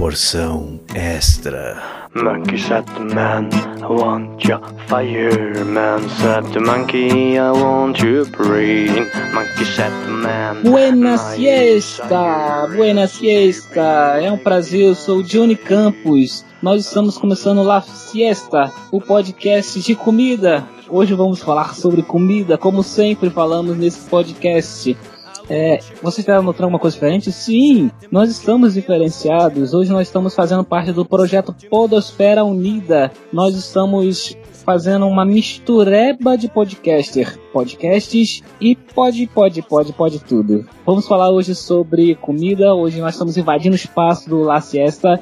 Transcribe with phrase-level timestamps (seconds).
[0.00, 2.08] Porção extra.
[2.14, 3.50] Monkey said the man,
[3.82, 4.58] I want your
[4.88, 9.06] fireman said the monkey, I want your brain.
[9.34, 10.62] Monkey said the man.
[10.62, 12.66] Buena siesta!
[12.74, 14.18] Buena siesta!
[14.22, 16.46] É um prazer, eu sou o Johnny Campos.
[16.62, 20.66] Nós estamos começando La Siesta, o podcast de comida.
[20.88, 24.96] Hoje vamos falar sobre comida, como sempre falamos nesse podcast.
[25.50, 27.32] É, você está notando alguma coisa diferente?
[27.32, 29.74] Sim, nós estamos diferenciados.
[29.74, 33.10] Hoje nós estamos fazendo parte do projeto Podosfera Unida.
[33.32, 40.64] Nós estamos fazendo uma mistureba de podcaster, podcasts e pode, pode, pode, pode tudo.
[40.86, 42.72] Vamos falar hoje sobre comida.
[42.72, 45.20] Hoje nós estamos invadindo o espaço do La Siesta.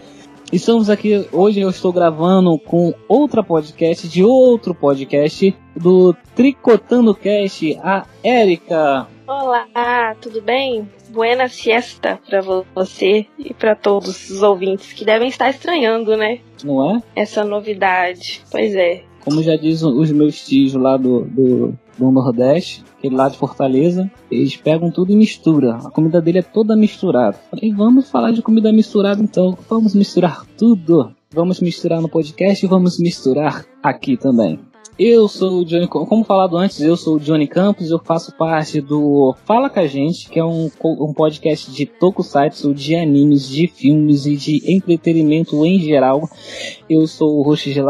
[0.53, 7.79] Estamos aqui, hoje eu estou gravando com outra podcast de outro podcast do Tricotando Cast,
[7.83, 9.07] a Érica.
[9.29, 10.89] Olá, tudo bem?
[11.11, 16.41] Buena siesta para você e para todos os ouvintes que devem estar estranhando, né?
[16.65, 17.03] Não é?
[17.15, 18.41] Essa novidade.
[18.51, 19.05] Pois é.
[19.23, 24.11] Como já diz os meus tios lá do, do, do Nordeste, aquele lá de Fortaleza,
[24.31, 25.77] eles pegam tudo e misturam.
[25.77, 27.39] A comida dele é toda misturada.
[27.51, 29.59] Falei, vamos falar de comida misturada então.
[29.69, 31.15] Vamos misturar tudo.
[31.31, 34.59] Vamos misturar no podcast e vamos misturar aqui também.
[34.99, 38.81] Eu sou o Johnny, como falado antes, eu sou o Johnny Campos, eu faço parte
[38.81, 43.69] do Fala Com a Gente, que é um, um podcast de tokusatsu, de animes, de
[43.69, 46.29] filmes e de entretenimento em geral.
[46.91, 47.81] Eu sou o host de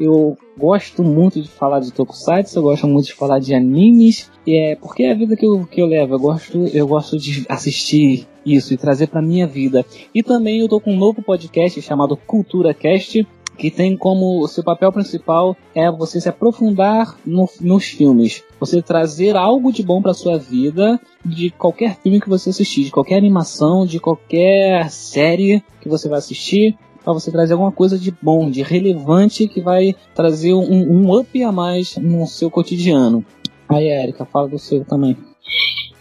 [0.00, 4.56] eu gosto muito de falar de tokusatsu, eu gosto muito de falar de animes, e
[4.56, 7.46] é porque é a vida que eu, que eu levo, eu gosto, eu gosto de
[7.48, 9.86] assistir isso e trazer para minha vida.
[10.12, 13.24] E também eu tô com um novo podcast chamado Cultura Cast,
[13.56, 19.36] que tem como seu papel principal é você se aprofundar no, nos filmes, você trazer
[19.36, 23.86] algo de bom para sua vida de qualquer filme que você assistir, de qualquer animação,
[23.86, 28.62] de qualquer série que você vai assistir, para você trazer alguma coisa de bom, de
[28.62, 33.24] relevante que vai trazer um, um up a mais no seu cotidiano.
[33.68, 35.16] Aí, Erika, fala do seu também.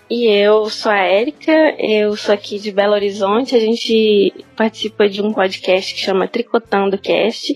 [0.09, 5.22] E eu sou a Érica, eu sou aqui de Belo Horizonte, a gente participa de
[5.22, 7.56] um podcast que chama Tricotando Cast,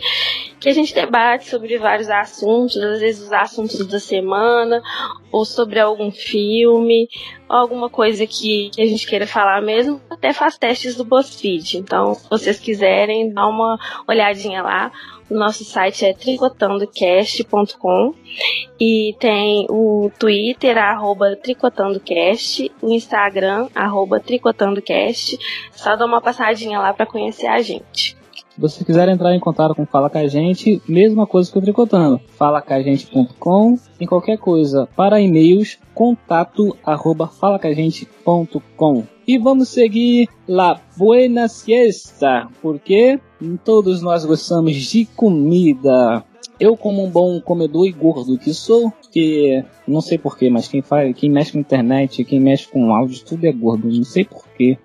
[0.58, 4.82] que a gente debate sobre vários assuntos, às vezes os assuntos da semana,
[5.30, 7.10] ou sobre algum filme,
[7.50, 11.78] alguma coisa que, a gente queira falar mesmo, até faz testes do BuzzFeed.
[11.78, 13.78] Então, se vocês quiserem, dá uma
[14.08, 14.92] olhadinha lá.
[15.30, 18.14] O nosso site é tricotandocast.com
[18.80, 25.38] e tem o Twitter, arroba tricotandocast, o Instagram, arroba tricotandocast.
[25.72, 28.18] Só dá uma passadinha lá para conhecer a gente.
[28.58, 31.62] Se você quiser entrar em contato com Fala Com a Gente, mesma coisa que o
[31.62, 32.20] Tricotando.
[32.40, 34.90] falacagente.com em qualquer coisa.
[34.96, 37.30] Para e-mails, contato arroba.
[39.28, 43.20] E vamos seguir La Buena Siesta, porque
[43.64, 46.24] todos nós gostamos de comida.
[46.60, 50.82] Eu, como um bom comedor e gordo que sou, que não sei porquê, mas quem
[50.82, 54.78] faz, quem mexe com internet, quem mexe com áudio, tudo é gordo, não sei porquê.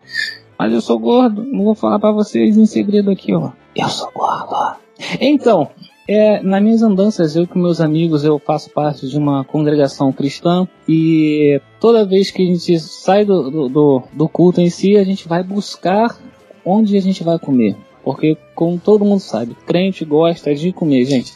[0.58, 3.50] Mas eu sou gordo, não vou falar para vocês em segredo aqui, ó.
[3.74, 4.76] Eu sou gordo.
[5.18, 5.68] Então,
[6.06, 10.68] é, nas minhas andanças, eu com meus amigos, eu faço parte de uma congregação cristã
[10.86, 15.26] e toda vez que a gente sai do, do, do culto em si, a gente
[15.26, 16.18] vai buscar
[16.64, 17.76] onde a gente vai comer.
[18.04, 21.32] Porque, como todo mundo sabe, crente gosta de comer, gente.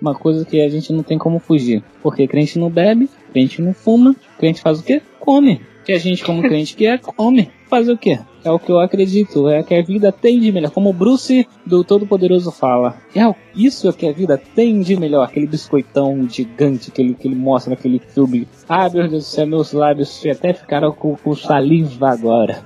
[0.00, 1.82] Uma coisa que a gente não tem como fugir.
[2.02, 5.00] Porque crente não bebe, crente não fuma, crente faz o quê?
[5.20, 5.60] Come.
[5.84, 7.50] Que a gente, como crente que é, come.
[7.74, 8.20] Fazer o quê?
[8.44, 10.70] É o que eu acredito, é o que a vida tem de melhor.
[10.70, 12.94] Como o Bruce do Todo-Poderoso fala.
[13.16, 15.24] É isso é que a vida tem de melhor.
[15.24, 18.46] Aquele biscoitão gigante que ele, que ele mostra naquele filme.
[18.68, 22.62] Ah, meu Deus do céu, meus lábios até ficaram com, com saliva agora.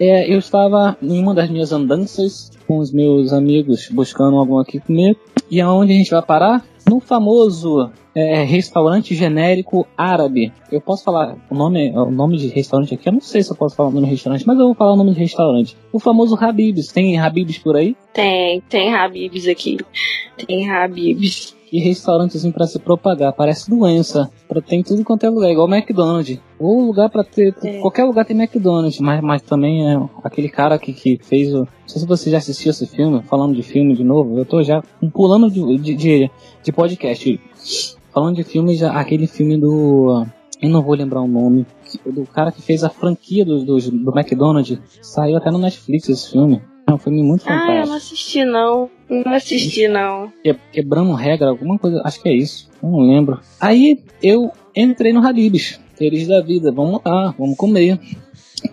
[0.00, 4.80] É, eu estava em uma das minhas andanças com os meus amigos buscando algum aqui
[4.80, 5.16] comer.
[5.48, 6.64] E aonde a gente vai parar?
[6.88, 10.52] No famoso é, restaurante genérico árabe.
[10.70, 13.08] Eu posso falar o nome, o nome de restaurante aqui?
[13.08, 14.92] Eu não sei se eu posso falar o nome de restaurante, mas eu vou falar
[14.92, 15.76] o nome de restaurante.
[15.92, 16.88] O famoso Habibs.
[16.88, 17.96] Tem Habibs por aí?
[18.12, 19.78] Tem, tem Habibs aqui.
[20.46, 21.56] Tem Habibs.
[21.72, 24.28] E restaurantes assim para se propagar, parece doença.
[24.48, 26.40] Pra, tem tudo quanto é lugar, igual McDonald's.
[26.58, 27.54] Ou lugar para ter.
[27.62, 27.78] É.
[27.78, 31.58] Qualquer lugar tem McDonald's, mas, mas também é aquele cara que, que fez o.
[31.58, 34.36] Não sei se você já assistiu esse filme, falando de filme de novo.
[34.36, 34.82] Eu tô já
[35.12, 36.30] pulando de, de, de,
[36.60, 37.40] de podcast.
[38.12, 40.26] Falando de filme, já, aquele filme do.
[40.60, 41.66] Eu não vou lembrar o nome.
[42.04, 44.78] Do cara que fez a franquia do, do, do McDonald's.
[45.00, 46.60] Saiu até no Netflix esse filme.
[46.86, 47.72] É um filme muito fantástico.
[47.72, 48.90] Ah, eu não assisti não.
[49.08, 50.32] Não assisti não.
[50.72, 52.02] quebrando regra, alguma coisa.
[52.04, 52.68] Acho que é isso.
[52.82, 53.40] Eu não lembro.
[53.60, 55.80] Aí eu entrei no Habibs.
[55.94, 56.72] Feliz da vida.
[56.72, 58.00] Vamos lá, vamos comer.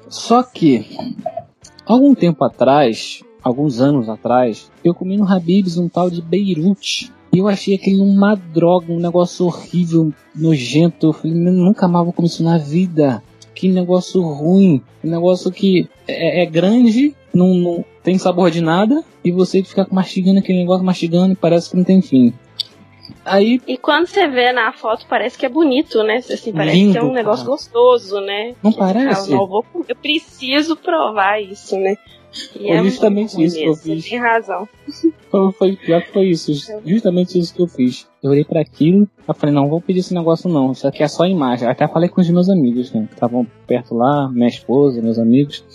[0.10, 0.88] Só que,
[1.86, 7.12] algum tempo atrás, alguns anos atrás, eu comi no Habib's um tal de Beirute.
[7.34, 11.08] E eu achei aquilo uma droga, um negócio horrível, nojento.
[11.08, 13.22] Eu falei, nunca mais vou comer isso na vida.
[13.54, 14.82] Que negócio ruim.
[15.04, 19.04] Um negócio que é, é grande, não, não, tem sabor de nada.
[19.24, 22.34] E você fica mastigando aquele negócio, mastigando e parece que não tem fim.
[23.26, 26.18] Aí, E quando você vê na foto, parece que é bonito, né?
[26.18, 27.58] Assim, parece Lindo, que é um negócio cara.
[27.58, 28.56] gostoso, né?
[28.64, 29.32] não Você fala, parece?
[29.32, 31.96] não, eu, vou, eu preciso provar isso, né?
[32.56, 34.04] E Foi justamente muito ruim isso que eu fiz.
[34.04, 34.68] Você tem razão.
[35.30, 36.54] Foi, foi pior que foi isso,
[36.86, 38.08] justamente isso que eu fiz.
[38.24, 41.08] Eu olhei para aquilo, eu falei, não, vou pedir esse negócio não, isso aqui é
[41.10, 41.68] só imagem.
[41.68, 45.66] Até falei com os meus amigos, né, que estavam perto lá, minha esposa, meus amigos.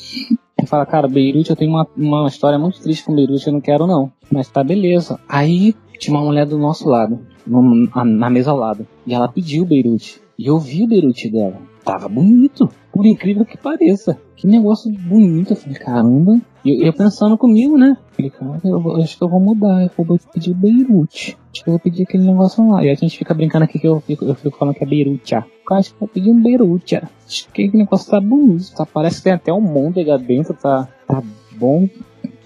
[0.59, 3.61] Eu falei, cara, Beirute, eu tenho uma, uma história muito triste com Beirute, eu não
[3.61, 4.11] quero não.
[4.31, 5.21] Mas tá beleza.
[5.29, 9.29] Aí tinha uma mulher do nosso lado, no- na, na mesa ao lado, e ela
[9.29, 10.19] pediu Beirute.
[10.39, 11.61] E eu vi o Beirute dela.
[11.85, 14.17] Tava bonito, por incrível que pareça.
[14.37, 15.53] Que negócio bonito.
[15.53, 16.41] Eu falei, caramba.
[16.65, 17.97] E eu, eu pensando comigo, né?
[18.13, 19.83] Falei, cara, eu, eu acho que eu vou mudar.
[19.83, 21.37] Eu vou pedir Beirute.
[21.53, 22.85] Acho que eu vou pedir aquele negócio lá.
[22.85, 25.35] E a gente fica brincando aqui que eu fico, eu fico falando que é Beirute.
[25.35, 25.45] ah.
[25.73, 26.97] Acho que eu vou pedir um Beirute.
[26.97, 27.09] ah.
[27.27, 28.73] Acho que aquele negócio tá bonito.
[28.75, 30.55] Tá, parece que tem até um môndega dentro.
[30.55, 31.23] Tá, tá
[31.57, 31.89] bom.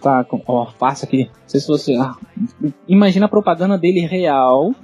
[0.00, 1.24] Tá com ó, alface aqui.
[1.24, 1.94] Não sei se você.
[1.94, 2.14] ah,
[2.86, 4.74] imagina a propaganda dele real.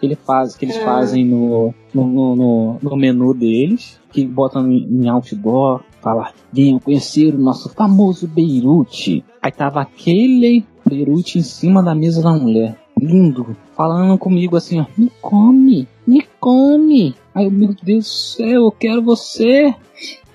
[0.00, 0.84] Que, ele faz, que eles Ah.
[0.84, 4.00] fazem no, no, no, no- no menu deles.
[4.10, 5.82] Que botam em, em outdoor.
[6.00, 9.24] Fala, venham conhecer o nosso famoso Beirute.
[9.40, 12.76] Aí tava aquele Beirute em cima da mesa da mulher.
[13.00, 13.56] Lindo.
[13.76, 14.86] Falando comigo assim, ó.
[14.96, 17.14] Me come, me come.
[17.34, 19.74] Aí eu, meu Deus do céu, eu quero você.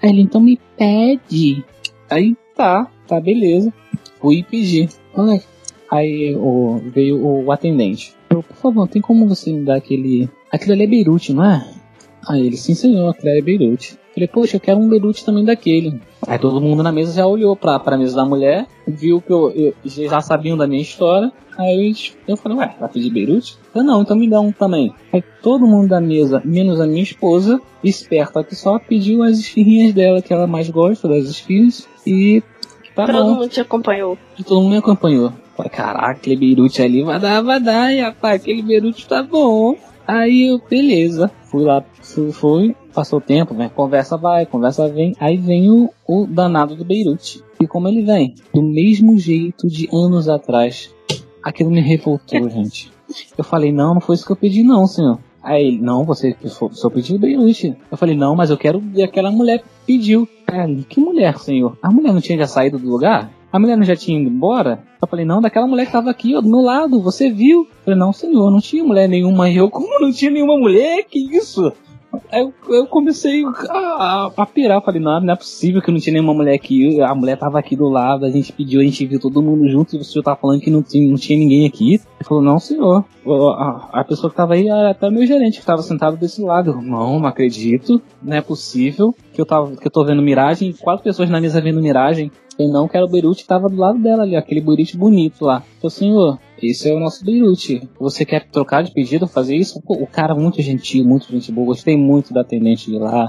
[0.02, 1.64] Aí ele, então me pede.
[2.10, 3.72] Aí tá, tá, beleza.
[4.20, 4.90] Fui pedir.
[5.16, 5.42] Ai.
[5.90, 8.14] Aí o, veio o atendente.
[8.30, 10.30] Eu, por favor, tem como você me dar aquele.
[10.52, 11.66] Aquele ali é Beirute, não é?
[12.28, 13.98] Aí ele, sim senhor, aquele ali é Beirute.
[14.14, 16.02] Falei, poxa, eu quero um Beirute também daquele.
[16.28, 19.50] Aí todo mundo na mesa já olhou pra, pra mesa da mulher, viu que eu,
[19.52, 21.32] eu- já sabiam da minha história.
[21.58, 21.94] Aí
[22.28, 23.58] eu falei, ué, vai pedir Beirute?
[23.74, 24.94] Eu não, então me dá um também.
[25.14, 29.94] Aí todo mundo da mesa, menos a minha esposa, esperta que só, pediu as esfirrinhas
[29.94, 31.88] dela, que ela mais gosta das esfirras.
[32.06, 32.44] E
[33.06, 33.34] tá Todo bom.
[33.36, 34.18] mundo te acompanhou.
[34.46, 35.34] Todo mundo me acompanhou.
[35.56, 39.76] Falei, caraca, aquele Beirute ali vai dar, vai dar, e rapaz, aquele Beirute tá bom.
[40.06, 43.70] Aí eu, beleza, fui lá, fui, fui passou o tempo, né?
[43.76, 45.16] Conversa vai, conversa vem.
[45.20, 47.44] Aí vem o, o danado do Beirute.
[47.62, 48.34] E como ele vem?
[48.52, 50.92] Do mesmo jeito de anos atrás.
[51.44, 52.92] Aquilo me revoltou, gente.
[53.38, 55.20] Eu falei, não, não foi isso que eu pedi, não, senhor.
[55.48, 57.74] Aí ele, não, você só pediu Beirute.
[57.90, 60.28] Eu falei, não, mas eu quero ver aquela mulher pediu.
[60.46, 61.78] Aí, que mulher, senhor?
[61.82, 63.32] A mulher não tinha já saído do lugar?
[63.50, 64.84] A mulher não já tinha ido embora?
[65.02, 67.62] Eu falei, não, daquela mulher que tava aqui, ó, do meu lado, você viu?
[67.62, 69.50] Eu falei, não, senhor, não tinha mulher nenhuma.
[69.50, 71.06] E eu, como não tinha nenhuma mulher?
[71.10, 71.72] Que isso?
[72.32, 76.34] Eu, eu comecei a, a, pirar, falei, não, não é possível que não tinha nenhuma
[76.34, 77.02] mulher aqui.
[77.02, 79.96] A mulher tava aqui do lado, a gente pediu, a gente viu todo mundo junto
[79.96, 81.96] e o senhor tá falando que não tinha, não tinha ninguém aqui.
[81.96, 83.06] Ele falou, não, senhor.
[83.58, 86.72] A, a pessoa que tava aí era até meu gerente que tava sentado desse lado.
[86.72, 90.74] Eu, não, não acredito, não é possível que eu, tava, que eu tô vendo miragem,
[90.74, 92.32] quatro pessoas na mesa vendo miragem.
[92.58, 95.64] Eu não quero o Beirute que tava do lado dela ali, aquele Beirute bonito lá.
[95.82, 97.88] Eu, senhor, esse é o nosso Beirute.
[98.00, 99.82] Você quer trocar de pedido, fazer isso?
[99.86, 101.68] O cara muito gentil, muito gente boa.
[101.68, 103.28] Gostei muito da atendente de lá.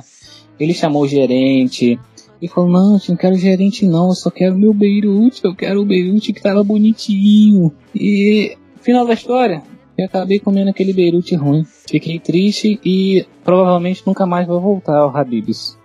[0.59, 1.99] Ele chamou o gerente.
[2.41, 5.81] E falou, não, eu não quero gerente não, eu só quero meu Beirute, eu quero
[5.81, 7.73] o Beirute que tava bonitinho.
[7.93, 9.61] E final da história,
[9.97, 11.65] eu acabei comendo aquele Beirute ruim.
[11.91, 15.77] Fiquei triste e provavelmente nunca mais vou voltar ao Habib's.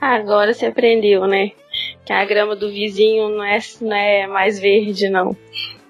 [0.00, 1.50] Agora você aprendeu, né?
[2.04, 5.36] Que a grama do vizinho não é, não é mais verde, não.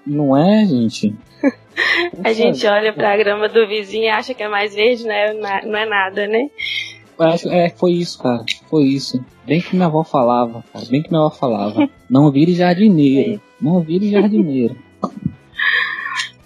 [0.09, 1.13] Não é, gente?
[2.23, 5.33] A gente olha pra grama do vizinho e acha que é mais verde, não é,
[5.65, 6.49] não é nada, né?
[7.17, 8.43] Eu acho, é, foi isso, cara.
[8.69, 9.23] Foi isso.
[9.45, 10.85] Bem que minha avó falava, cara.
[10.89, 11.89] Bem que minha avó falava.
[12.09, 13.41] Não vire jardineiro.
[13.61, 14.75] Não vire jardineiro.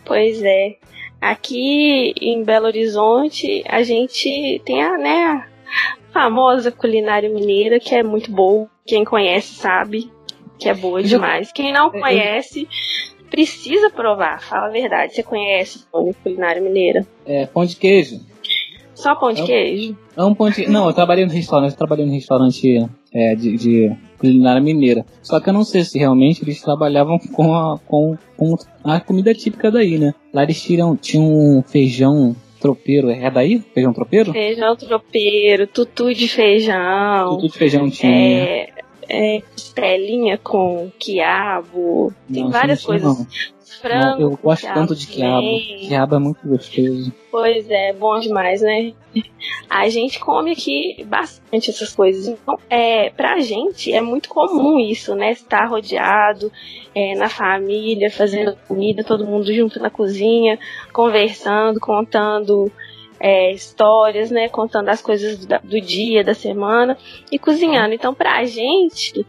[0.05, 0.75] Pois é.
[1.22, 5.48] Aqui em Belo Horizonte, a gente tem a, né, a
[6.12, 8.67] famosa culinária mineira, que é muito boa.
[8.86, 10.12] Quem conhece sabe
[10.60, 11.51] que é boa Eu demais.
[11.53, 12.67] Quem não eu- conhece,
[13.34, 14.40] precisa provar.
[14.44, 15.16] Fala a verdade.
[15.16, 17.06] Você conhece a culinária mineira?
[17.25, 18.20] É, pão de queijo.
[18.94, 19.98] Só pão de Eu- queijo?
[20.16, 20.68] É um pão de...
[20.68, 21.72] Não, eu trabalhei no restaurante.
[21.72, 25.04] Eu trabalhei no restaurante é, de, de culinária mineira.
[25.24, 29.34] Só que eu não sei se realmente eles trabalhavam com a, com, com a comida
[29.34, 30.13] típica daí, né?
[30.32, 33.10] Lá eles tiram, tinham um feijão tropeiro.
[33.10, 33.60] É daí?
[33.74, 34.32] Feijão tropeiro?
[34.32, 37.30] Feijão tropeiro, tutu de feijão.
[37.36, 38.12] Tudo de feijão tinha.
[38.13, 38.70] É,
[39.13, 43.15] é, com quiabo, tem Não, várias isso não.
[43.15, 43.53] coisas.
[43.82, 44.22] Frango.
[44.22, 45.36] Eu gosto tanto de quiabo.
[45.36, 45.88] também.
[45.88, 47.13] Quiabo é muito gostoso.
[47.32, 48.93] Pois é, bom demais, né?
[49.70, 52.27] A gente come aqui bastante essas coisas.
[52.27, 55.32] Então, é, pra gente é muito comum isso, né?
[55.32, 56.51] Estar rodeado
[56.96, 60.58] é, na família, fazendo comida, todo mundo junto na cozinha,
[60.93, 62.72] conversando, contando
[63.25, 64.50] é, histórias, né?
[64.50, 66.98] Contando as coisas do dia, da semana
[67.32, 67.94] e cozinhando.
[67.94, 69.25] Então, pra gente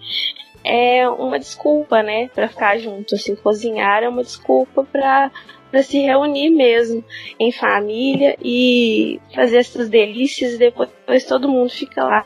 [0.65, 2.29] é uma desculpa, né?
[2.35, 3.15] Pra ficar junto.
[3.15, 5.31] Assim, cozinhar é uma desculpa pra
[5.71, 7.03] para se reunir mesmo
[7.37, 12.25] em família e fazer essas delícias e depois, depois todo mundo fica lá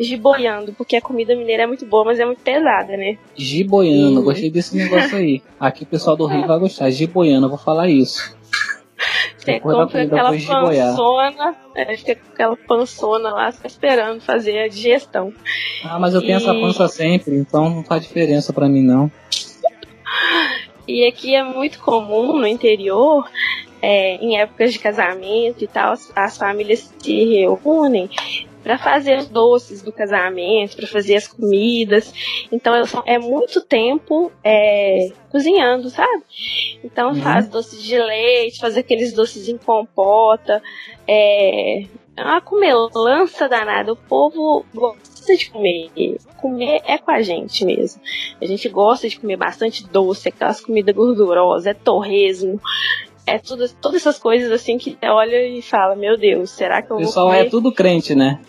[0.00, 3.18] giboiando, porque a comida mineira é muito boa, mas é muito pesada, né?
[3.36, 4.24] Giboiano, Uhum.
[4.24, 5.42] gostei desse negócio aí.
[5.58, 6.88] Aqui o pessoal do Rio vai gostar.
[6.90, 8.34] Giboiano, eu vou falar isso.
[9.36, 10.30] Você Depois da compra comida, aquela
[10.66, 15.32] pançona, é, fica com aquela pançona lá, esperando fazer a digestão.
[15.84, 19.10] Ah, mas eu tenho essa E- pança sempre, então não faz diferença pra mim não.
[20.86, 23.26] E aqui é muito comum no interior,
[23.80, 28.10] é, em épocas de casamento e tal, as, as famílias se reúnem
[28.62, 32.12] para fazer os doces do casamento, para fazer as comidas.
[32.52, 36.22] Então é- é muito tempo é, cozinhando, sabe?
[36.84, 37.22] Então Uhum.
[37.22, 40.62] faz doces de leite, faz aqueles doces em compota.
[41.08, 41.82] É,
[42.16, 43.92] é uma comelança danada.
[43.92, 45.90] O povo gosta de comer.
[46.36, 48.00] Comer é com a gente mesmo.
[48.40, 52.60] A gente gosta de comer bastante doce, aquelas comidas gordurosas, é torresmo.
[53.26, 56.96] É tudo, todas essas coisas assim que olha e fala, meu Deus, será que eu
[56.96, 57.46] O vou pessoal comer?
[57.46, 58.40] é tudo crente, né?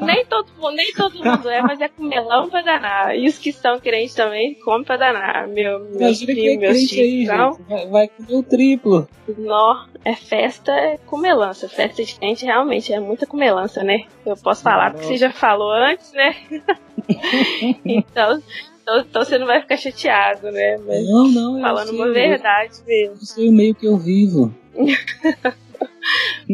[0.00, 3.16] Nem, todo, mundo- nem todo mundo é, mas é comelão pra danar.
[3.16, 5.46] E os que são crentes também comem pra danar.
[5.48, 7.28] Meu, meus é primos, meus aí, tios.
[7.68, 9.08] Vai, vai comer o triplo.
[9.38, 11.68] Nó, é festa, é comelança.
[11.68, 14.04] Festa de crente realmente é muita comelança, né?
[14.26, 16.34] Eu posso falar porque você já falou antes, né?
[17.84, 18.42] então,
[18.82, 20.76] então, então você não vai ficar chateado, né?
[20.86, 23.14] Mas Não, não, eu falando sei, uma eu- verdade mesmo.
[23.14, 24.54] Eu sei o meio que eu vivo.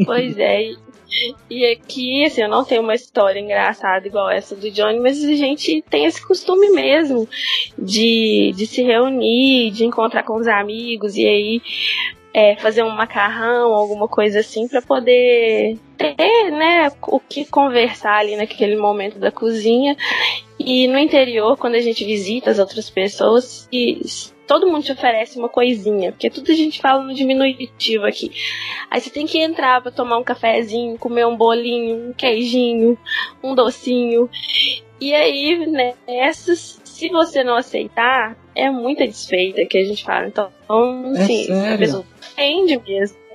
[0.04, 0.73] Pois é.
[1.50, 5.35] E, aqui, assim, eu não tenho uma história engraçada igual essa do Johnny, mas a
[5.35, 7.29] gente tem esse costume mesmo
[7.79, 11.62] de, de se reunir, de encontrar com os amigos e aí
[12.33, 18.37] é, fazer um macarrão, alguma coisa assim, para poder ter, né, o que conversar ali
[18.37, 19.97] naquele momento da cozinha.
[20.59, 23.69] E no interior, quando a gente visita as outras pessoas,
[24.49, 28.33] todo mundo te oferece uma coisinha, porque tudo a gente fala no diminutivo aqui.
[28.90, 32.99] Aí você tem que entrar pra tomar um cafezinho, comer um bolinho, um queijinho,
[33.45, 34.28] um docinho.
[35.00, 40.26] E aí, né, essas, se você não aceitar, é muita desfeita que a gente fala.
[40.26, 40.50] Então,
[41.14, 43.27] É assim, a pessoa ofende mesmo.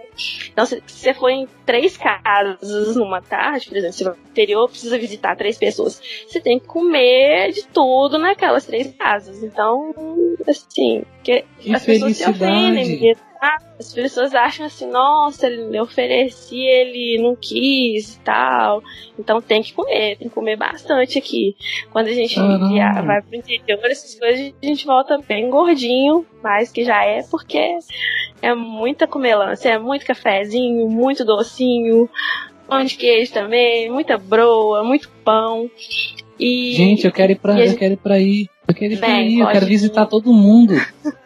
[0.52, 4.30] Então, se se você for em três casas numa tarde, por exemplo, você vai pro
[4.30, 6.02] interior, precisa visitar três pessoas.
[6.28, 9.44] Você tem que comer de tudo naquelas três casas.
[9.44, 9.94] Então,
[10.48, 12.92] assim, que Que as pessoas se ofendem.
[12.92, 18.82] porque, ah, as pessoas acham assim, nossa, ele- ofereci, ele não quis e tal.
[19.20, 21.56] Então tem que comer, tem que comer bastante aqui.
[21.92, 22.36] Quando a gente
[22.70, 27.22] via- vai pro interior, essas coisas, a gente volta bem gordinho, mas que já é
[27.30, 27.78] porque
[28.42, 32.10] é muita comelância, é muito cafezinho, muito docinho,
[32.68, 35.70] pão de queijo também, muita broa, muito pão.
[36.40, 38.48] E Gente, eu quero ir pra, e a eu gente- quero ir pra aí.
[38.68, 39.70] Eu quero ir pra Bem, aí, eu pode quero ir.
[39.70, 40.74] visitar todo mundo.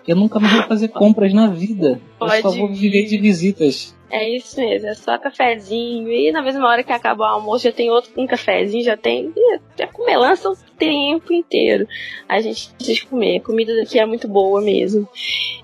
[0.08, 2.01] Eu nunca mais vou fazer compras na vida.
[2.20, 3.96] Eu só Pode vou viver de visitas.
[4.10, 6.10] É isso mesmo, é só cafezinho.
[6.10, 8.96] E na mesma hora que acaba o almoço, já tem outro com um cafezinho, já
[8.96, 9.34] tem.
[9.77, 11.86] É comelança o tempo inteiro.
[12.27, 13.38] A gente precisa comer.
[13.38, 15.08] A comida daqui é muito boa mesmo.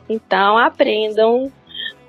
[0.09, 1.51] Então aprendam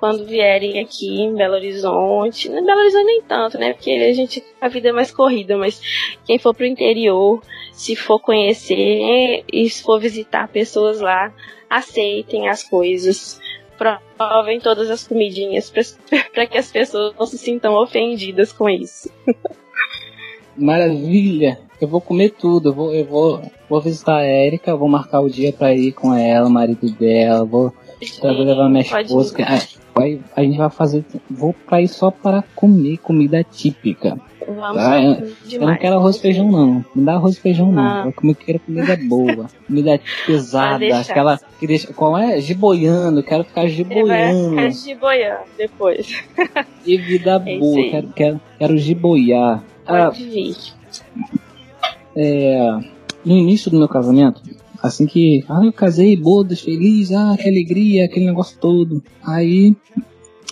[0.05, 2.47] quando vierem aqui em Belo Horizonte.
[2.47, 3.73] Em Belo Horizonte nem tanto, né?
[3.73, 5.81] Porque a gente a vida é mais corrida, mas
[6.25, 11.33] quem for pro interior, se for conhecer e se for visitar pessoas lá,
[11.67, 13.41] aceitem as coisas
[14.15, 19.09] provem todas as comidinhas para que as pessoas não se sintam ofendidas com isso.
[20.55, 21.59] Maravilha!
[21.81, 22.69] Eu vou comer tudo.
[22.69, 26.13] Eu vou, eu vou, vou visitar a Erika, vou marcar o dia pra ir com
[26.13, 27.43] ela, o marido dela.
[27.43, 27.73] Vou,
[28.21, 29.35] vou levar minha esposa.
[29.95, 31.03] Ah, vai- a gente vai fazer.
[31.29, 34.19] Vou pra ir só para comer comida típica.
[34.47, 36.85] Vamos Ah, eu- não quero arroz e feijão, não.
[36.95, 37.81] Não dá arroz e feijão, não.
[37.83, 38.03] Ah.
[38.05, 39.47] Eu como- quero comida boa.
[39.65, 40.85] comida pesada.
[40.99, 41.39] Aquela.
[41.59, 42.39] Que deixa, qual é?
[42.39, 43.23] Giboiando.
[43.23, 44.49] Quero ficar Ele vai giboiando.
[44.51, 46.23] ficar de boiando depois.
[46.83, 47.89] Que vida É boa.
[47.89, 49.63] Quero, quero, quero giboiar.
[49.87, 50.55] Ah, Pode vir.
[52.15, 52.79] é,
[53.25, 54.41] no início do meu casamento,
[54.87, 59.03] assim que ah, eu casei, bodas, feliz, ah, que alegria, aquele negócio todo.
[59.23, 59.75] Aí,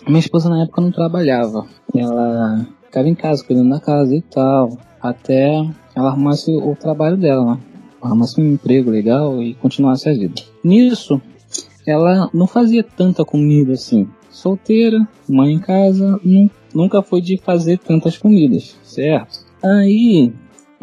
[0.07, 1.65] minha esposa na época não trabalhava.
[1.95, 4.77] Ela ficava em casa, cuidando da casa e tal.
[5.01, 5.53] Até
[5.95, 7.59] ela arrumasse o trabalho dela, né?
[8.01, 10.41] Arrumasse um emprego legal e continuasse a vida.
[10.63, 11.21] Nisso,
[11.87, 14.07] ela não fazia tanta comida assim.
[14.29, 19.45] Solteira, mãe em casa, nu- nunca foi de fazer tantas comidas, certo?
[19.63, 20.33] Aí,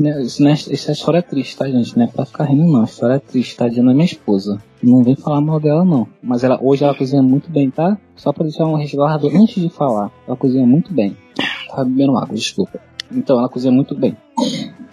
[0.00, 1.97] né, isso, não é- é história triste, tá, gente?
[1.97, 2.80] Não é pra ficar rindo, não.
[2.83, 4.59] A história é triste, tadinha da minha esposa.
[4.83, 6.07] Não vem falar mal dela, não.
[6.23, 7.99] Mas ela hoje ela cozinha muito bem, tá?
[8.16, 10.11] Só pra deixar um resguardo antes de falar.
[10.26, 11.16] Ela cozinha muito bem.
[11.69, 12.80] Tava bebendo água, desculpa.
[13.12, 14.16] Então, ela cozinha muito bem.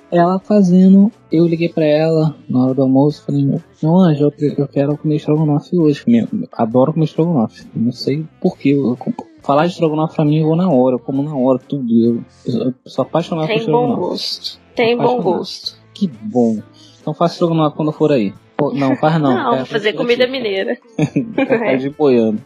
[0.10, 4.68] Ela fazendo, eu liguei pra ela na hora do almoço, falei, meu anjo, eu, eu
[4.68, 6.04] quero comer estrogonofe hoje.
[6.08, 7.68] Meu, adoro comer estrogonofe.
[7.76, 8.70] Não sei porquê.
[8.70, 8.98] Eu,
[9.42, 11.94] falar de estrogonofe pra mim, eu vou na hora, eu como na hora, tudo.
[11.94, 14.00] Eu, eu sou apaixonado por Tem bom estrogonofe.
[14.02, 14.60] gosto.
[14.77, 15.75] Tem bom gosto.
[15.93, 16.62] Que bom.
[17.01, 18.34] Então faça estrogonofe quando for aí.
[18.55, 19.34] Pô, não, faz não.
[19.34, 19.98] Não, É, fazer aqui.
[19.98, 20.77] comida mineira.
[21.65, 22.41] É de boiando.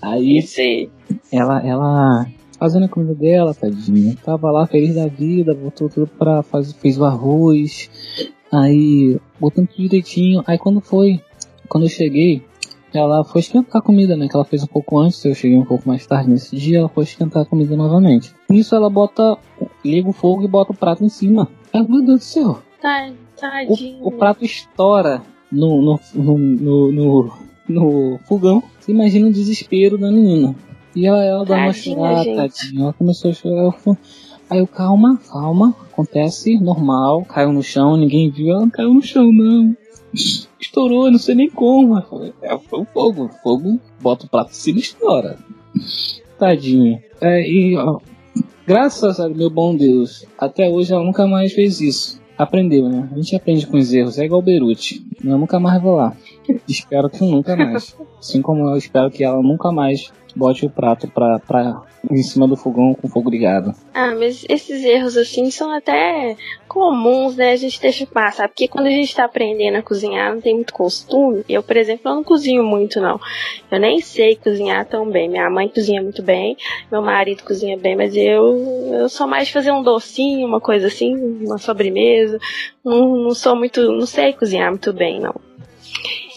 [0.00, 0.90] Aí aí.
[1.32, 2.26] ela, ela
[2.58, 4.16] fazendo a comida dela, tadinha.
[4.24, 7.90] Tava lá feliz da vida, botou tudo pra fazer, fez o arroz.
[8.52, 10.42] Aí, botando tudo direitinho.
[10.46, 11.20] Aí quando foi,
[11.68, 12.42] quando eu cheguei,
[12.92, 14.28] ela foi esquentar a comida, né?
[14.28, 16.88] Que ela fez um pouco antes, eu cheguei um pouco mais tarde nesse dia, ela
[16.88, 18.32] foi esquentar a comida novamente.
[18.48, 19.36] Nisso ela bota,
[19.84, 21.48] liga o fogo e bota o prato em cima.
[21.72, 24.02] Aí, meu Deus do céu, Tá, tadinho.
[24.02, 27.32] o, o prato estoura no, no, no, no,
[27.68, 28.62] no, fogão.
[28.80, 30.54] Você imagina o desespero da menina.
[30.94, 32.82] E ela, ela dá uma chorada, tadinha.
[32.84, 33.72] Ela começou a chorar.
[33.72, 33.96] Fui-
[34.50, 35.74] Aí eu, calma, calma.
[35.92, 37.24] Acontece, normal.
[37.24, 38.50] Caiu no chão, ninguém viu.
[38.50, 39.74] Ela não caiu no chão, não.
[40.60, 41.98] Estourou, não sei nem como.
[42.42, 43.24] É, foi o fogo.
[43.24, 45.38] O fogo bota o prato em cima e estoura.
[46.38, 47.02] Tadinha.
[47.20, 47.98] É, e, ó,
[48.66, 52.22] graças a meu bom Deus, até hoje ela nunca mais fez isso.
[52.36, 53.08] Aprendeu, né?
[53.12, 54.18] A gente aprende com os erros.
[54.18, 55.06] É igual Beruti.
[55.22, 56.16] Eu nunca mais vou lá.
[56.68, 57.96] Espero que nunca mais.
[58.18, 62.48] Assim como eu espero que ela nunca mais bote o prato pra, pra, em cima
[62.48, 63.74] do fogão com fogo ligado.
[63.92, 66.36] Ah, mas esses erros assim são até
[66.66, 67.52] comuns, né?
[67.52, 68.48] A gente deixa passar.
[68.48, 71.44] Porque quando a gente tá aprendendo a cozinhar, não tem muito costume.
[71.48, 73.20] Eu, por exemplo, eu não cozinho muito, não.
[73.70, 75.28] Eu nem sei cozinhar tão bem.
[75.28, 76.56] Minha mãe cozinha muito bem,
[76.90, 80.88] meu marido cozinha bem, mas eu, eu sou mais de fazer um docinho, uma coisa
[80.88, 82.38] assim, uma sobremesa.
[82.84, 83.80] Não, não sou muito.
[83.92, 85.34] não sei cozinhar muito bem, não.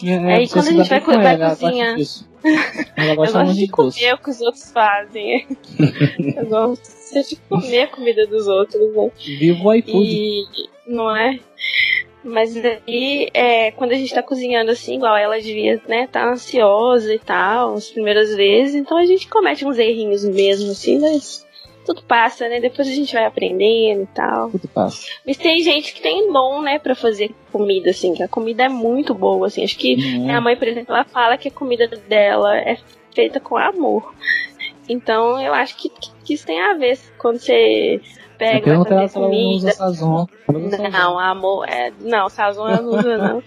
[0.04, 1.96] É, Aí você quando a gente vai bem com co- vai ela, gosta cozinhar.
[2.96, 5.46] Eu gosto de comer o que os outros fazem.
[6.36, 9.10] eu gosto de comer a comida dos outros, né?
[9.18, 10.06] Viva o iFood.
[10.06, 10.44] E
[10.86, 11.40] não é?
[12.22, 17.12] Mas aí, é, quando a gente tá cozinhando assim, igual ela devia, né, tá ansiosa
[17.14, 21.46] e tal, as primeiras vezes, então a gente comete uns errinhos mesmo, assim, mas
[21.88, 22.60] tudo passa, né?
[22.60, 24.50] Depois a gente vai aprendendo e tal.
[24.50, 25.06] Tudo passa.
[25.26, 28.68] Mas tem gente que tem dom, né, pra fazer comida, assim, que a comida é
[28.68, 29.64] muito boa, assim.
[29.64, 30.40] Acho que Não minha é?
[30.40, 32.76] mãe, por exemplo, ela fala que a comida dela é
[33.14, 34.14] feita com amor.
[34.86, 35.90] Então eu acho que,
[36.24, 39.30] que isso tem a ver quando você Eu pega vai perguntei ela fazer ela não
[39.30, 39.72] comida.
[39.72, 40.26] sazon.
[40.48, 40.90] Ela usa sazon.
[40.90, 43.42] Não, amor, é, não, sazon ela não usa não.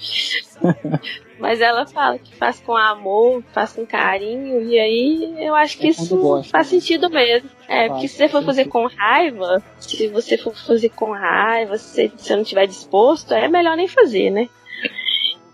[1.42, 5.88] Mas ela fala que faz com amor, faz com carinho, e aí eu acho que
[5.88, 6.80] É isso gosta, faz né?
[6.80, 7.50] sentido mesmo.
[7.68, 11.78] É, Faz porque se você for fazer com raiva, se você for fazer com raiva,
[11.80, 14.48] se você não estiver disposto, é melhor nem fazer, né?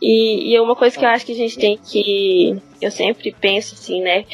[0.02, 2.62] E, e uma coisa que eu acho que a gente tem que.
[2.82, 4.26] Eu sempre penso assim, né?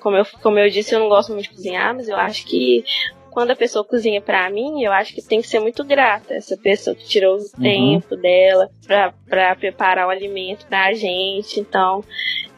[0.00, 2.84] Como eu, como eu disse, eu não gosto muito de cozinhar, mas eu acho que
[3.30, 6.34] quando a pessoa cozinha pra mim, eu acho que tem que ser muito grata.
[6.34, 7.62] Essa pessoa que tirou o Uhum.
[7.62, 11.60] tempo dela pra, pra preparar o alimento pra gente.
[11.60, 12.02] Então,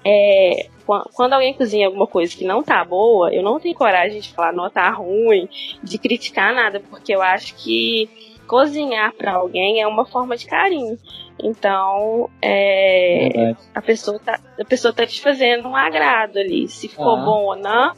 [0.05, 4.21] é, quan- quando alguém cozinha alguma coisa que não tá boa, eu não tenho coragem
[4.21, 5.49] de falar, não, tá ruim,
[5.83, 8.09] de criticar nada, porque eu acho que
[8.47, 10.99] cozinhar pra alguém é uma forma de carinho.
[11.43, 16.69] Então, é, a pessoa tá, a pessoa tá te fazendo um agrado ali.
[16.69, 17.25] Se ficou Ah.
[17.25, 17.93] bom ou não,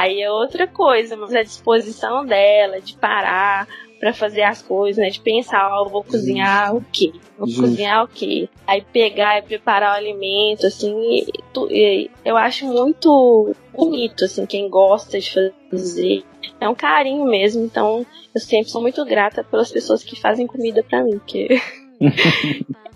[0.00, 3.66] aí é outra coisa, mas a disposição dela de parar
[3.98, 5.08] pra fazer as coisas, né?
[5.08, 7.12] De pensar, ó, eu vou cozinhar o quê?
[7.38, 7.62] Vou Justo.
[7.62, 8.46] cozinhar o quê?
[8.66, 14.44] Aí pegar e preparar o alimento, assim, e tu- e eu acho muito bonito, assim,
[14.44, 16.22] quem gosta de fazer.
[16.60, 18.04] É um carinho mesmo, então
[18.34, 21.48] eu sempre sou muito grata pelas pessoas que fazem comida pra mim, porque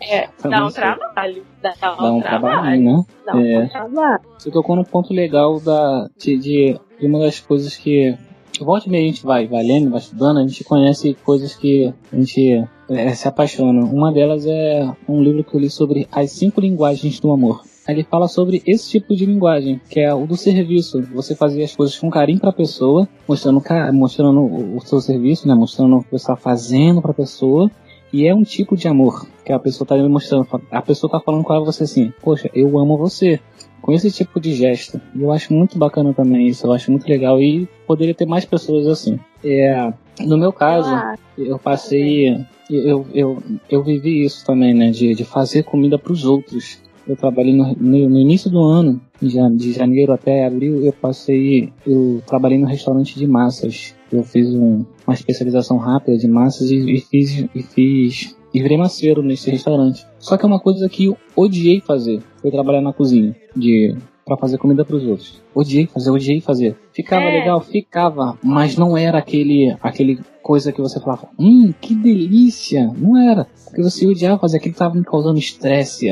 [0.01, 1.43] é, dá um trabalho.
[1.63, 2.23] Dá, Dá um trabalho.
[2.23, 3.05] trabalho, né?
[3.27, 3.67] Dá um É.
[3.69, 4.21] trabalho.
[4.39, 8.17] Você tocou num ponto legal da, de, de, uma das coisas que.
[8.61, 11.95] Volta e meia a gente vai, vai lendo, vai estudando, a gente conhece coisas que
[12.13, 13.87] a gente é, se apaixona.
[13.87, 17.63] Uma delas é um livro que eu li sobre as cinco linguagens do amor.
[17.89, 21.01] Ele fala sobre esse tipo de linguagem, que é o do serviço.
[21.15, 23.63] Você fazer as coisas com carinho pra pessoa, mostrando,
[23.95, 24.41] mostrando
[24.77, 25.55] o, seu serviço, né?
[25.55, 27.71] Mostrando o que você está fazendo pra pessoa.
[28.13, 30.47] E é um tipo de amor que a pessoa tá demonstrando.
[30.71, 33.41] A pessoa tá falando com você assim, poxa, eu amo você.
[33.81, 35.01] Com esse tipo de gesto.
[35.15, 38.45] E eu acho muito bacana também isso, eu acho muito legal e poderia ter mais
[38.45, 39.19] pessoas assim.
[39.43, 40.91] É, No meu caso,
[41.39, 42.45] eu passei.
[42.69, 44.91] Eu, eu, eu vivi isso também, né?
[44.91, 46.79] De, de fazer comida para os outros.
[47.09, 51.73] Eu trabalhei no, no, no início do ano, de janeiro até abril, eu passei.
[51.87, 53.95] Eu trabalhei no restaurante de massas.
[54.13, 57.47] Eu fiz um- uma especialização rápida de massas e, e fiz.
[57.55, 58.37] E fiz.
[58.53, 60.05] E virei maceiro nesse restaurante.
[60.19, 62.21] Só que é uma coisa que eu odiei fazer.
[62.43, 63.35] Foi trabalhar na cozinha.
[63.57, 63.95] De
[64.27, 65.43] para fazer comida para os outros.
[65.53, 66.77] Odiei fazer, odiei fazer.
[66.93, 67.41] Ficava É.
[67.41, 72.93] legal, ficava, mas não era aquele aquele coisa que você falava, hum, que delícia.
[72.97, 73.49] Não era.
[73.65, 76.07] Porque você odiava fazer aquilo que tava me causando estresse.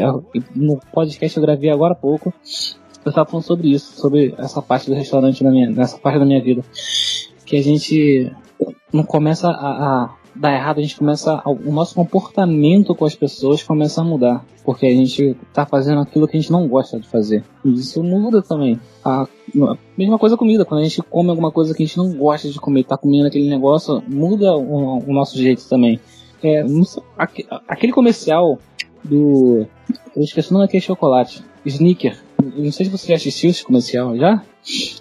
[0.55, 2.33] No podcast eu gravei agora há pouco.
[3.05, 6.25] Eu tava falando sobre isso, sobre essa parte do restaurante na minha, nessa parte da
[6.25, 6.65] minha vida.
[7.49, 8.31] Que a gente
[8.93, 9.53] não começa a,
[10.05, 11.41] a dar errado, a gente começa.
[11.43, 14.45] a- o nosso comportamento com as pessoas começa a mudar.
[14.65, 17.43] Porque a gente tá fazendo aquilo que a gente não gosta de fazer.
[17.65, 18.79] E isso muda também.
[19.03, 22.13] A, a mesma coisa comida, quando a gente come alguma coisa que a gente não
[22.13, 25.99] gosta de comer, tá comendo aquele negócio, muda o, o nosso jeito também.
[26.45, 26.63] É,
[27.67, 28.59] aquele comercial
[29.03, 29.67] do.
[30.15, 31.43] Eu esqueci o nome daquele chocolate.
[31.65, 32.19] Sneaker.
[32.57, 34.43] Não sei se você já assistiu esse comercial já.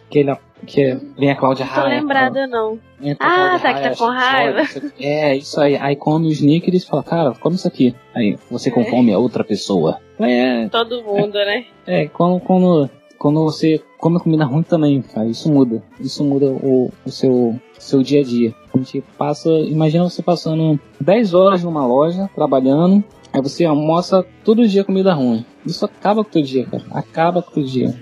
[0.09, 0.31] Que ele
[0.65, 1.99] que é- vem a Cláudia não tô Raia.
[1.99, 2.79] lembrada, não.
[3.19, 4.61] Ah, tá, que tá Raia, com raiva.
[4.99, 5.75] É, isso aí.
[5.75, 7.95] Aí come o sneakers e fala, cara, come isso aqui.
[8.15, 9.99] Aí você consome a outra pessoa.
[10.19, 11.65] É, Todo mundo, né?
[11.85, 12.89] é quando, quando,
[13.19, 15.81] quando você come comida ruim também, cara, isso muda.
[15.99, 18.53] Isso muda o, o seu, seu dia a dia.
[18.73, 24.67] A gente passa, imagina você passando 10 horas numa loja, trabalhando, aí você almoça todo
[24.67, 25.45] dia comida ruim.
[25.65, 26.83] Isso acaba com o teu dia, cara.
[26.91, 27.93] Acaba com o teu dia.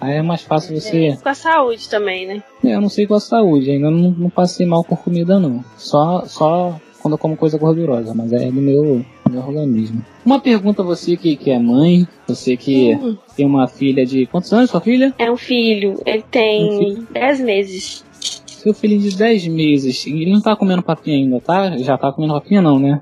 [0.00, 1.18] Aí é mais fácil você.
[1.22, 2.42] Com a saúde também, né?
[2.64, 5.62] É, eu não sei com a saúde, ainda não, não passei mal por comida não.
[5.76, 10.04] Só, só quando eu como coisa gordurosa, mas é do meu, do meu organismo.
[10.24, 14.26] Uma pergunta a você que, que é mãe, você que Hum, tem uma filha de.
[14.26, 15.14] Quantos anos sua filha?
[15.18, 17.06] É um filho, ele Um tem filho?
[17.12, 18.04] 10 meses.
[18.46, 20.06] Seu filho de 10 meses.
[20.06, 21.78] Ele não tá comendo papinha ainda, tá?
[21.78, 23.00] Já tá comendo papinha não, né?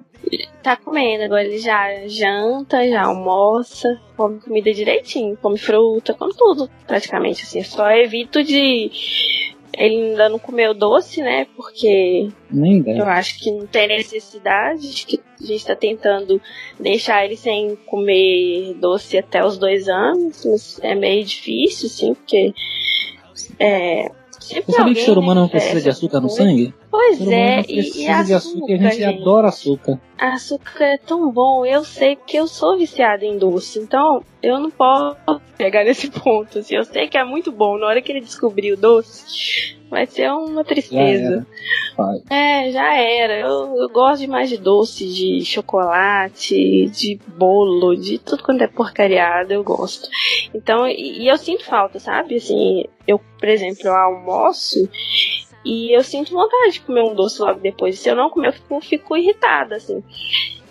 [0.68, 6.68] Tá comendo, agora ele já janta, já almoça, come comida direitinho, come fruta, come tudo,
[6.86, 7.62] praticamente, assim.
[7.62, 8.90] Só evito de.
[9.72, 11.46] Ele ainda não comeu doce, né?
[11.56, 16.38] Porque Nem eu acho que não tem necessidade, que a gente tá tentando
[16.78, 22.52] deixar ele sem comer doce até os dois anos, mas é meio difícil, assim, porque.
[23.58, 24.10] É.
[24.38, 26.74] Sempre Você sabia que o ser alguém, humano não né, precisa de açúcar no sangue?
[26.90, 29.20] Pois é, e, e açúcar, açúcar a gente gente.
[29.20, 30.00] adora açúcar.
[30.18, 34.70] Açúcar é tão bom, eu sei que eu sou viciada em doce, então eu não
[34.70, 35.16] posso
[35.56, 36.58] pegar nesse ponto.
[36.58, 37.76] Assim, eu sei que é muito bom.
[37.78, 41.46] Na hora que ele descobrir o doce, vai ser uma Já tristeza.
[41.96, 42.22] Vai.
[42.30, 43.38] É, já era.
[43.38, 49.52] Eu, eu gosto demais de doce, de chocolate, de bolo, de tudo quanto é porcariado,
[49.52, 50.08] eu gosto.
[50.54, 52.36] Então, e, e eu sinto falta, sabe?
[52.36, 54.88] Assim, eu, por exemplo, eu almoço
[55.68, 57.98] e eu sinto vontade de comer um doce logo depois.
[57.98, 60.02] Se eu não comer, eu fico, fico irritada, assim.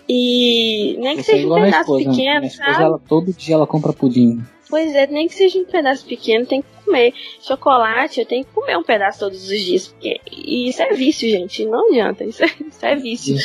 [0.08, 1.98] E nem que seja um minha pedaço esposa.
[1.98, 2.84] Minha pequeno, esposa, sabe?
[2.84, 4.42] ela, todo dia ela compra pudim.
[4.68, 7.14] Pois é, nem que seja um pedaço pequeno, tem que comer.
[7.40, 9.86] Chocolate, eu tenho que comer um pedaço todos os dias.
[9.86, 11.64] Porque e isso é vício, gente.
[11.64, 12.24] Não adianta.
[12.24, 13.36] Isso é, isso é vício.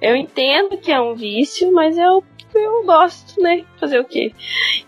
[0.00, 3.64] Eu entendo que é um vício, mas eu, eu gosto, né?
[3.78, 4.32] Fazer o quê?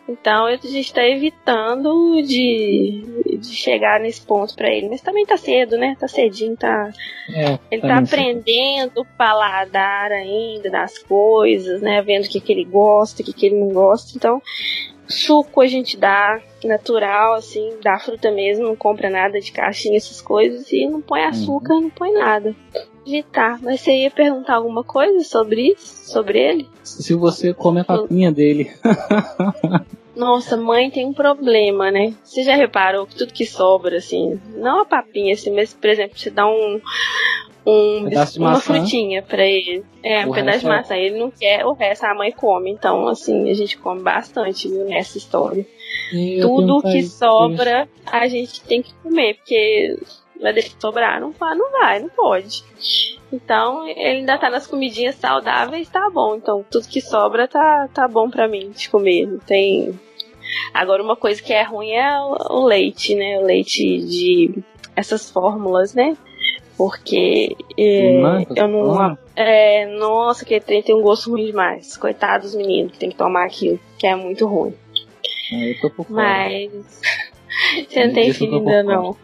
[0.09, 4.89] Então a gente tá evitando de, de chegar nesse ponto pra ele.
[4.89, 5.97] Mas também tá cedo, né?
[5.99, 6.91] Tá cedinho, tá.
[7.29, 12.01] É, Ele tá aprendendo o paladar ainda das coisas, né?
[12.03, 14.17] Vendo o que, que ele gosta, o que, que ele não gosta.
[14.17, 14.41] Então,
[15.07, 20.21] suco a gente dá natural, assim, dá fruta mesmo, não compra nada de caixinha, essas
[20.21, 22.55] coisas, e não põe açúcar, não põe nada.
[23.07, 23.59] Evitar.
[23.61, 26.11] Mas você ia perguntar alguma coisa sobre isso?
[26.11, 26.69] Sobre ele?
[26.85, 28.71] Se você come a papinha dele.
[30.15, 32.15] Nossa, mãe tem um problema, né?
[32.23, 36.19] Você já reparou que tudo que sobra, assim, não a papinha, assim, mas, por exemplo,
[36.19, 36.81] você dá um.
[37.65, 38.75] Um, Pedaço de uma maçã.
[38.75, 39.85] frutinha pra ele.
[40.03, 41.07] É, um O pedaço de é-.
[41.07, 42.71] Ele não quer, o resto a mãe come.
[42.71, 45.65] Então, assim, a gente come bastante, viu, nessa história.
[46.13, 49.97] E Tudo que sobra, a gente tem que comer, porque
[50.41, 52.65] vai deixar sobrar, não vai, não vai, não pode.
[53.33, 56.35] Então, ele ainda tá nas comidinhas saudáveis, tá bom.
[56.35, 59.27] Então, tudo que sobra tá, tá bom pra mim de comer.
[59.27, 59.99] Não tem.
[60.75, 63.39] Agora, uma coisa que é ruim é o, o leite, né?
[63.39, 64.63] O leite de
[64.97, 66.17] essas fórmulas, né?
[66.83, 68.17] Porque é,
[68.57, 68.85] eu não.
[68.85, 69.19] toma.
[69.37, 71.97] É, nossa, que trem tem um gosto ruim demais.
[71.97, 74.75] Coitados dos meninos que tem que tomar aquilo, que é muito ruim.
[75.53, 76.23] É, eu tô por fora.
[76.23, 77.01] Mas.
[77.89, 79.17] Você não tem filho ainda não.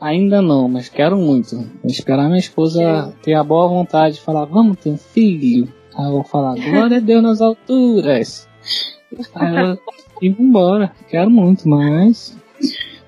[0.00, 1.56] Ainda não, mas quero muito.
[1.56, 5.70] Vou esperar minha esposa ter a boa vontade de falar, vamos ter um filho.
[5.94, 8.48] Aí eu vou falar, glória a Deus nas alturas.
[9.34, 9.78] Aí eu
[10.22, 10.90] e vambora.
[11.10, 12.34] Quero muito, mas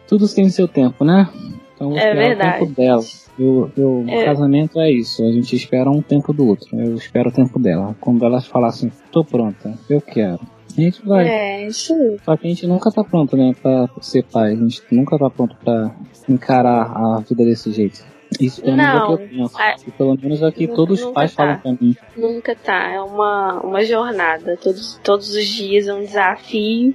[0.07, 1.31] tudo tem seu tempo, né?
[1.75, 2.57] Então vou É esperar verdade.
[2.57, 3.03] o tempo dela.
[3.39, 3.71] Eu,
[4.09, 4.25] É.
[4.25, 6.69] Casamento é isso, a gente espera um tempo do outro.
[6.79, 7.95] Eu espero o tempo dela.
[8.01, 10.41] Quando ela falar assim, tô pronta, eu quero.
[10.77, 11.27] A gente vai.
[11.29, 12.17] É, isso aí.
[12.25, 14.53] Só que a gente nunca tá pronto, né, pra ser pai.
[14.53, 15.95] A gente nunca tá pronto pra
[16.29, 18.05] encarar a vida desse jeito.
[18.41, 19.57] Isso pelo menos é o que eu penso.
[19.59, 21.43] a- E pelo menos é o que Nunca- todos os pais tá.
[21.45, 21.97] falam pra mim.
[22.17, 22.91] Nunca tá.
[22.91, 24.57] É uma, uma jornada.
[24.61, 26.95] Todos, todos os dias é um desafio.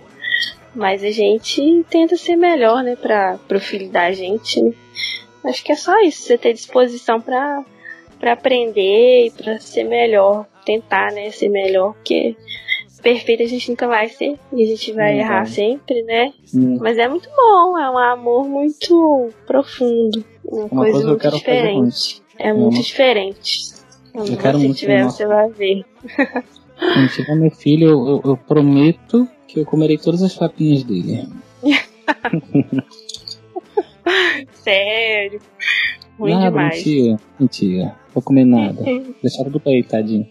[0.76, 2.96] Mas a gente tenta ser melhor, né?
[2.96, 4.62] Pra, pro filho da gente.
[4.62, 4.72] né?
[5.44, 6.24] Acho que é só isso.
[6.24, 7.64] Você ter disposição pra,
[8.20, 10.46] pra aprender e pra ser melhor.
[10.66, 11.32] Tentar, né?
[11.32, 11.94] Ser melhor.
[11.96, 12.36] Porque
[13.02, 14.38] perfeito a gente nunca vai ser.
[14.54, 16.32] E a gente vai Não errar sempre, né?
[16.54, 17.78] Hum, Mas é muito bom.
[17.80, 20.24] É um amor muito profundo.
[20.46, 22.22] Uma, Uma coisa, coisa muito diferente.
[22.38, 23.72] É muito uma- diferente.
[24.14, 25.86] Eu quero você muito tiver, você vai ver.
[26.78, 31.28] Quando tiver meu filho, eu, eu- eu prometo que eu comerei todas as papinhas dele.
[34.54, 35.40] Sério.
[36.20, 36.76] Ruim nada, demais.
[36.78, 37.96] mentira, mentira.
[38.14, 38.84] Vou comer nada.
[39.22, 40.28] Deixar tudo pra ele, tadinho.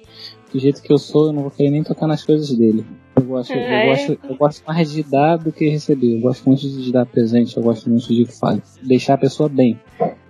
[0.52, 2.84] Do jeito que eu sou, eu não vou querer nem tocar nas coisas dele.
[3.16, 3.86] Eu gosto, Ah, eu é?
[3.86, 6.16] gosto, eu gosto mais de dar do que receber.
[6.16, 9.78] Eu gosto muito de dar presente, eu gosto muito de fa- deixar a pessoa bem.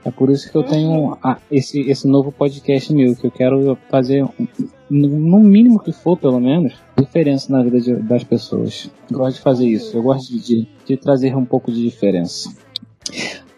[0.05, 3.77] É por isso que eu tenho ah, esse, esse novo podcast meu, que eu quero
[3.91, 4.27] fazer,
[4.91, 8.91] no mínimo que for, pelo menos, diferença na vida de- das pessoas.
[9.11, 12.51] Eu gosto de fazer isso, eu gosto de, de trazer um pouco de diferença.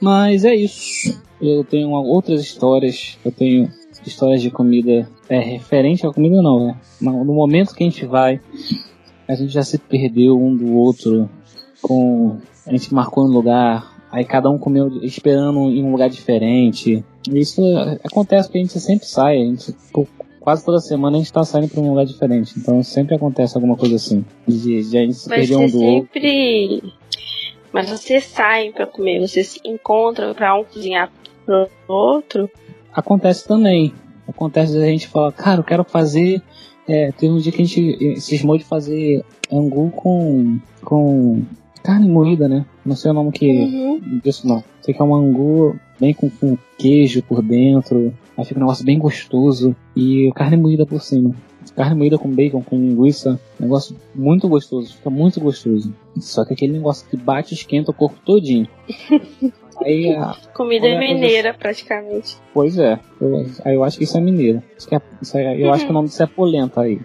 [0.03, 1.23] Mas é isso.
[1.41, 3.71] Eu tenho outras histórias, eu tenho
[4.05, 6.77] histórias de comida é referente à comida não, né?
[7.01, 8.41] No momento que a gente vai,
[9.29, 11.31] a gente já se perdeu um do outro
[11.81, 17.05] com a gente marcou um lugar, aí cada um comeu esperando em um lugar diferente.
[17.33, 19.75] Isso é, acontece porque a gente sempre sai, a gente
[20.41, 22.55] quase toda semana a gente tá saindo para um lugar diferente.
[22.59, 24.25] Então sempre acontece alguma coisa assim.
[24.47, 26.11] De, de a gente se Mas perder um do outro.
[27.73, 31.11] Mas vocês saem pra comer, vocês se encontram pra um cozinhar
[31.47, 32.51] pro outro.
[32.93, 33.93] Acontece também.
[34.29, 36.43] Acontece a gente falar, cara, eu quero fazer.
[36.89, 40.59] É, teve um dia que a gente eh, cismou de fazer angu com.
[40.85, 41.43] com
[41.83, 42.65] carne moída, né?
[42.85, 44.21] Não sei o nome que Uhum.
[44.23, 44.63] disso não.
[44.83, 48.13] Sei que é um angu bem com, com queijo por dentro.
[48.37, 49.75] Aí fica um negócio bem gostoso.
[49.97, 51.35] E carne moída por cima.
[51.77, 53.39] Carne moída com bacon, com linguiça.
[53.59, 54.95] Negócio muito gostoso.
[54.95, 55.95] Fica muito gostoso.
[56.19, 58.69] Só que aquele negócio que bate e esquenta o corpo todinho.
[59.85, 62.37] Aí a, Comida é coisa- mineira, praticamente.
[62.53, 63.01] Pois é.
[63.21, 64.63] Eu, aí eu acho que isso é mineiro.
[64.77, 67.01] Acho que é- isso é- eu acho que o nome disso é polenta aí.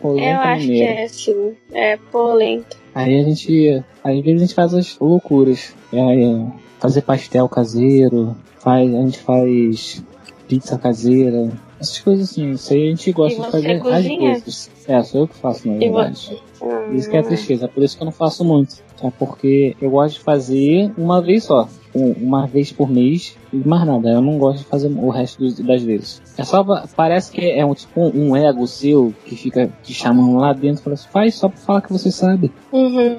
[0.00, 0.92] Polenta Eu acho que mineira.
[0.92, 1.56] é assim.
[1.72, 2.76] É polenta.
[2.94, 3.84] Aí a gente.
[4.02, 5.74] Às vezes a gente faz as loucuras.
[5.92, 6.46] É,
[6.80, 10.02] fazer pastel caseiro, faz, a gente faz
[10.48, 12.52] pizza caseira, essas coisas assim.
[12.52, 14.32] Isso aí a gente gosta de fazer cozinha?
[14.34, 14.70] vezes.
[14.86, 16.42] É, sou eu que faço, na verdade.
[16.62, 18.85] Ah, Isso que é a tristeza, é por isso que eu não faço muito.
[19.02, 21.68] É porque eu gosto de fazer uma vez só.
[21.94, 24.10] Um- Uma vez por mês e mais nada.
[24.10, 26.20] Eu não gosto de fazer o resto das vezes.
[26.36, 26.62] É só.
[26.94, 30.84] Parece que é um tipo um ego seu que fica te chamando lá dentro e
[30.84, 32.52] fala assim, faz só pra falar que você sabe.
[32.70, 33.16] Uhum.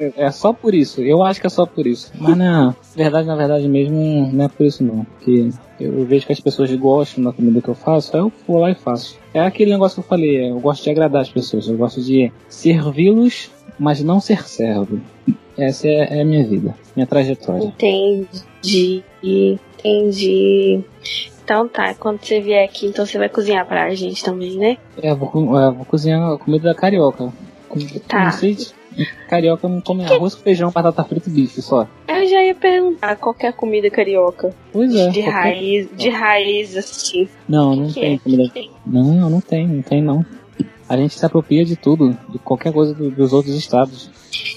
[0.00, 1.00] É é só por isso.
[1.02, 2.12] Eu acho que é só por isso.
[2.20, 5.04] Mas na verdade, na verdade mesmo, não é por isso não.
[5.04, 5.48] Porque
[5.80, 8.70] eu vejo que as pessoas gostam da comida que eu faço, aí eu vou lá
[8.70, 9.16] e faço.
[9.32, 12.30] É aquele negócio que eu falei, eu gosto de agradar as pessoas, eu gosto de
[12.48, 15.00] servi-los, mas não ser servo.
[15.56, 17.64] Essa é, é a minha vida, minha trajetória.
[17.64, 19.02] Entendi.
[19.22, 20.80] Entendi.
[21.44, 24.76] Então tá, quando você vier aqui, então você vai cozinhar pra gente também, né?
[25.02, 27.32] É, eu vou, é, vou cozinhar a comida da carioca.
[28.06, 28.24] Tá.
[28.26, 28.72] Não sei, se-
[29.28, 31.86] carioca não come arroz com feijão, batata frita e bife só.
[32.06, 34.52] Eu já ia perguntar qualquer comida carioca.
[34.72, 35.08] Pois é.
[35.08, 37.28] de qualquer- raiz, de raiz assim.
[37.48, 38.18] Não, não Que tem é?
[38.18, 38.70] comida Que tem?
[38.86, 40.24] Não, não tem, não tem não.
[40.88, 44.10] A gente se apropria de tudo, de qualquer coisa do- dos outros estados.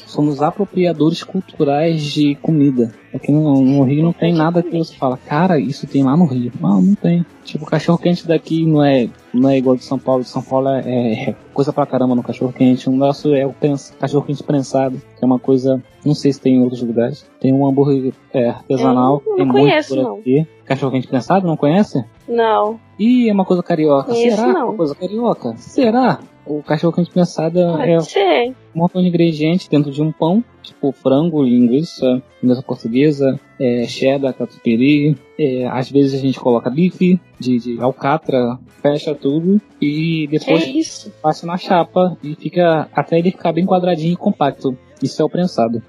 [0.08, 2.94] Somos apropriadores culturais de comida.
[3.14, 6.26] Aqui no, no Rio não tem nada que você fala, cara, isso tem lá no
[6.26, 6.52] Rio.
[6.60, 7.26] Não, não tem.
[7.46, 10.24] Tipo, o cachorro quente daqui não é, não é igual de São Paulo.
[10.24, 10.82] De São Paulo é,
[11.30, 12.90] é coisa pra caramba no cachorro quente.
[12.90, 13.54] O nosso é o
[14.00, 17.26] cachorro quente prensado, que é uma coisa, não sei se tem em outros lugares.
[17.40, 20.48] Tem um hambúrguer é, artesanal, Eu não tem conheço, muito por aqui.
[20.66, 22.04] Cachorro quente prensado, não conhece?
[22.32, 22.80] Não.
[22.98, 24.14] Ih, é uma coisa carioca.
[24.14, 24.50] Conheço Será?
[24.50, 24.70] É não.
[24.70, 25.54] uma coisa carioca?
[25.58, 26.20] Será?
[26.46, 28.50] O cachorro quente prensado Pode é ser.
[28.74, 34.34] um montão de ingredientes dentro de um pão, tipo frango, linguiça, linguiça portuguesa, é, cheddar,
[34.34, 35.16] catupiry.
[35.38, 41.12] É, às vezes a gente coloca bife de, de alcatra, fecha tudo e depois isso?
[41.22, 44.76] passa na chapa e fica até ele ficar bem quadradinho e compacto.
[45.04, 45.82] Isso é o prensado.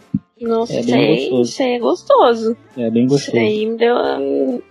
[0.43, 1.17] Não É bem sei.
[1.31, 1.51] gostoso.
[1.51, 2.57] Isso aí é gostoso.
[2.77, 3.37] É bem Isso gostoso.
[3.39, 3.95] aí me deu.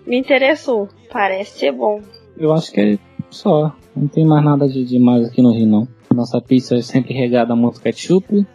[0.05, 0.89] Me interessou.
[1.11, 2.01] Parece ser bom.
[2.37, 2.97] Eu acho que é
[3.29, 3.73] só.
[3.95, 5.87] Não tem mais nada de demais aqui no Rio, não.
[6.13, 8.25] Nossa pizza é sempre regada a muito ketchup.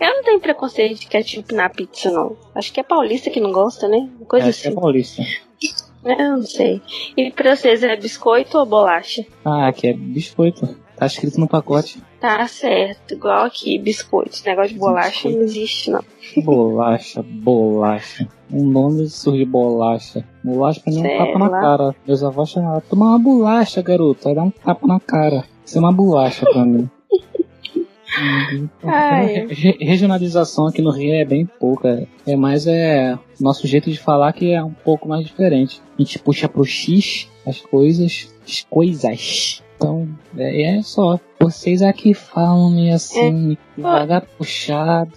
[0.00, 2.36] Eu não tenho preconceito de ketchup na pizza, não.
[2.54, 4.08] Acho que é paulista que não gosta, né?
[4.26, 4.68] Coisa É, assim.
[4.68, 5.22] é paulista.
[6.04, 6.82] Eu não sei.
[7.16, 9.24] E pra vocês é biscoito ou bolacha?
[9.44, 10.66] Ah, aqui é biscoito.
[10.96, 12.02] Tá escrito no pacote.
[12.22, 14.30] Tá certo, igual aqui, biscoito.
[14.30, 15.36] Esse negócio de bolacha Biscoito.
[15.38, 16.04] não existe, não.
[16.44, 18.28] Bolacha, bolacha.
[18.48, 20.24] Um nome surge bolacha.
[20.44, 21.94] Bolacha pra mim é um tapa na cara.
[22.06, 24.28] Meus avós chamavam, toma uma bolacha, garoto.
[24.28, 25.44] Aí dá um tapa na cara.
[25.66, 26.88] Isso é uma bolacha pra mim.
[28.84, 29.46] Ai.
[29.48, 32.06] Re- regionalização aqui no Rio é bem pouca.
[32.26, 35.82] É mais é nosso jeito de falar que é um pouco mais diferente.
[35.98, 39.61] A gente puxa pro X as coisas, as coisas.
[39.82, 41.18] Então, é, é só.
[41.40, 45.12] Vocês aqui falam meio assim, devagar puxado.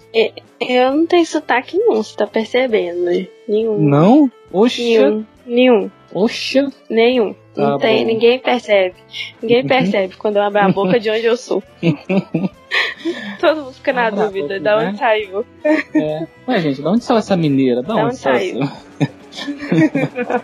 [0.60, 3.28] Eu não tenho sotaque nenhum, você tá percebendo, né?
[3.48, 3.78] Nenhum.
[3.78, 4.30] Não?
[4.52, 5.24] Oxa, Nenhum.
[5.46, 5.90] Nenhum.
[6.12, 6.72] oxa.
[6.90, 7.34] Nenhum.
[7.54, 8.12] Tá não tem, bom.
[8.12, 8.96] ninguém percebe.
[9.40, 11.62] Ninguém percebe quando eu abro a boca de onde eu sou.
[13.40, 14.96] Todo mundo fica na Abra a dúvida, boca, da onde né?
[14.98, 15.46] saiu.
[15.64, 16.26] É.
[16.48, 17.82] Ué, gente, de onde saiu essa mineira?
[17.82, 18.58] Da Da onde onde saiu?
[18.64, 18.86] saiu?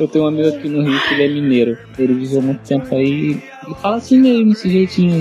[0.00, 1.78] Eu tenho um amigo aqui no Rio que ele é mineiro.
[1.98, 5.14] Ele viveu muito tempo aí e fala assim mesmo, esse jeitinho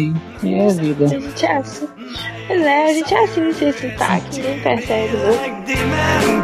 [0.44, 0.54] aí.
[0.54, 1.06] É a vida.
[1.06, 1.88] A gente é assim.
[2.48, 6.38] Pois é, a gente é assim sem sotaque, ninguém percebe, não.